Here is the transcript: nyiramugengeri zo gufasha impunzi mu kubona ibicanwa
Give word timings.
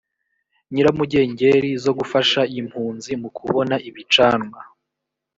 nyiramugengeri 0.71 1.69
zo 1.83 1.91
gufasha 1.99 2.41
impunzi 2.59 3.11
mu 3.21 3.29
kubona 3.37 3.75
ibicanwa 3.89 4.59